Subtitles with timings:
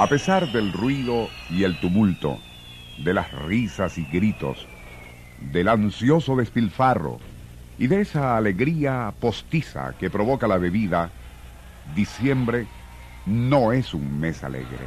[0.00, 2.38] A pesar del ruido y el tumulto,
[3.04, 4.66] de las risas y gritos,
[5.52, 7.18] del ansioso despilfarro
[7.78, 11.10] y de esa alegría postiza que provoca la bebida,
[11.94, 12.66] diciembre
[13.26, 14.86] no es un mes alegre.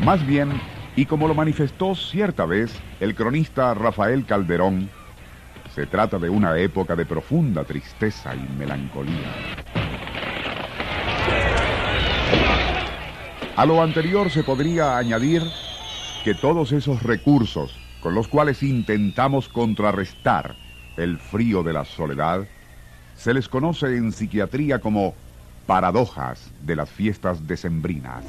[0.00, 0.60] Más bien,
[0.96, 4.90] y como lo manifestó cierta vez el cronista Rafael Calderón,
[5.72, 9.83] se trata de una época de profunda tristeza y melancolía.
[13.56, 15.40] A lo anterior se podría añadir
[16.24, 20.56] que todos esos recursos con los cuales intentamos contrarrestar
[20.96, 22.48] el frío de la soledad
[23.14, 25.14] se les conoce en psiquiatría como
[25.68, 28.24] paradojas de las fiestas decembrinas.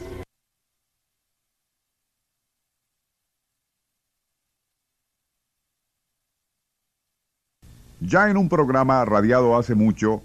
[8.00, 10.22] Ya en un programa radiado hace mucho,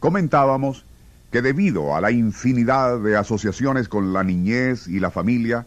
[0.00, 0.84] comentábamos
[1.30, 5.66] que debido a la infinidad de asociaciones con la niñez y la familia,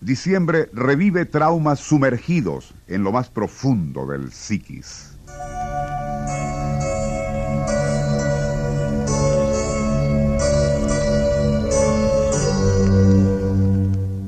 [0.00, 5.10] diciembre revive traumas sumergidos en lo más profundo del psiquis.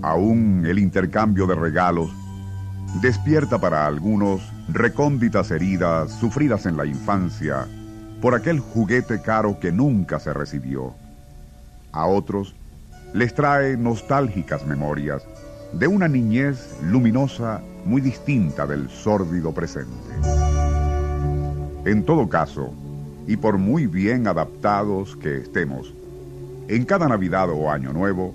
[0.03, 2.11] Aún el intercambio de regalos
[3.01, 7.67] despierta para algunos recónditas heridas sufridas en la infancia
[8.21, 10.95] por aquel juguete caro que nunca se recibió.
[11.93, 12.55] A otros
[13.13, 15.23] les trae nostálgicas memorias
[15.73, 19.93] de una niñez luminosa muy distinta del sórdido presente.
[21.85, 22.73] En todo caso,
[23.27, 25.93] y por muy bien adaptados que estemos,
[26.69, 28.35] en cada Navidad o Año Nuevo,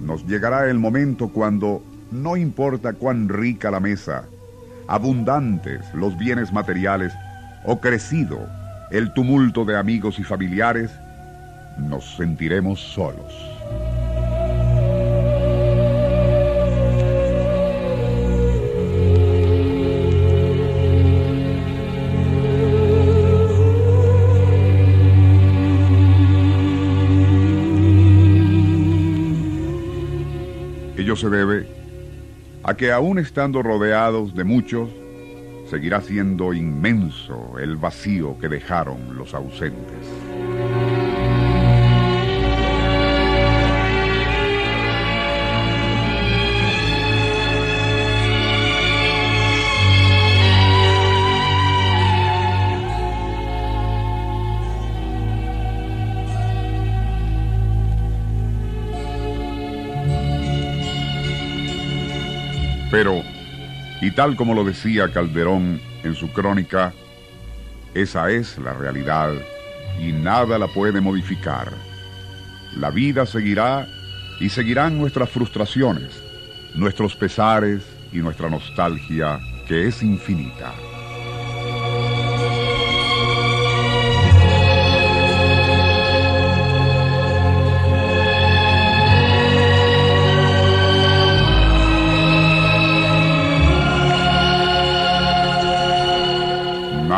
[0.00, 4.24] nos llegará el momento cuando, no importa cuán rica la mesa,
[4.88, 7.12] abundantes los bienes materiales
[7.64, 8.59] o crecido
[8.90, 10.90] el tumulto de amigos y familiares,
[11.78, 13.32] nos sentiremos solos.
[30.96, 31.66] Ello se debe
[32.62, 34.90] a que aún estando rodeados de muchos,
[35.70, 40.04] seguirá siendo inmenso el vacío que dejaron los ausentes.
[62.90, 63.22] Pero
[64.00, 66.92] y tal como lo decía Calderón en su crónica,
[67.94, 69.32] esa es la realidad
[70.00, 71.72] y nada la puede modificar.
[72.76, 73.86] La vida seguirá
[74.40, 76.22] y seguirán nuestras frustraciones,
[76.74, 80.72] nuestros pesares y nuestra nostalgia que es infinita.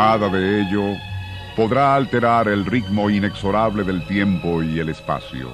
[0.05, 0.97] Nada de ello
[1.55, 5.53] podrá alterar el ritmo inexorable del tiempo y el espacio.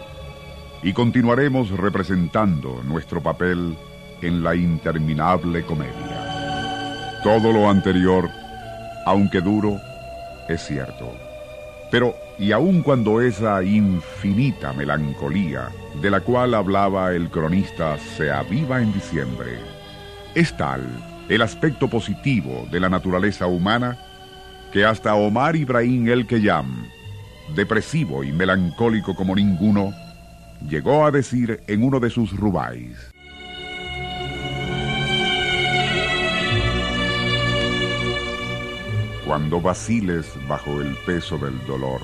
[0.82, 3.76] Y continuaremos representando nuestro papel
[4.22, 7.20] en la interminable comedia.
[7.22, 8.30] Todo lo anterior,
[9.04, 9.76] aunque duro,
[10.48, 11.12] es cierto.
[11.90, 15.68] Pero, y aun cuando esa infinita melancolía
[16.00, 19.58] de la cual hablaba el cronista se aviva en diciembre,
[20.34, 20.88] es tal
[21.28, 23.98] el aspecto positivo de la naturaleza humana
[24.72, 26.86] que hasta Omar Ibrahim El Keyam,
[27.54, 29.92] depresivo y melancólico como ninguno,
[30.68, 32.96] llegó a decir en uno de sus rubáis.
[39.26, 42.00] Cuando vaciles bajo el peso del dolor,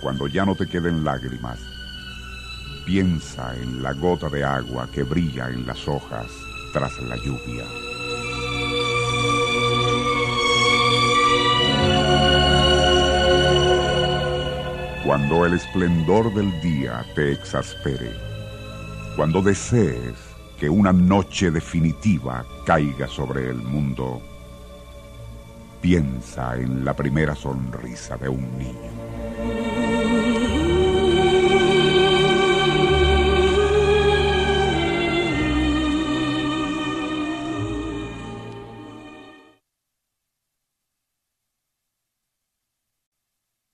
[0.00, 1.60] cuando ya no te queden lágrimas,
[2.86, 6.30] piensa en la gota de agua que brilla en las hojas
[6.72, 7.64] tras la lluvia.
[15.04, 18.10] Cuando el esplendor del día te exaspere,
[19.16, 20.14] cuando desees
[20.58, 24.22] que una noche definitiva caiga sobre el mundo,
[25.82, 29.13] piensa en la primera sonrisa de un niño.